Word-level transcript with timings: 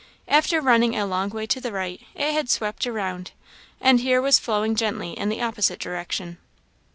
After 0.27 0.59
running 0.61 0.95
a 0.95 1.05
long 1.05 1.29
way 1.29 1.45
to 1.45 1.61
the 1.61 1.71
right, 1.71 2.01
it 2.15 2.33
had 2.33 2.49
swept 2.49 2.87
round, 2.87 3.33
and 3.79 3.99
here 3.99 4.19
was 4.19 4.39
flowing 4.39 4.73
gently 4.75 5.13
in 5.13 5.29
the 5.29 5.43
opposite 5.43 5.77
direction. 5.79 6.39